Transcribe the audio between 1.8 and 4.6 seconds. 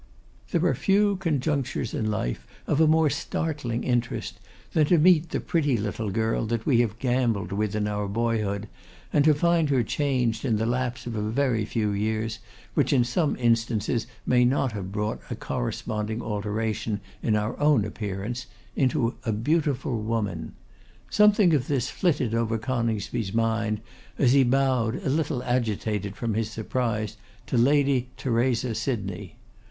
in life of a more startling interest,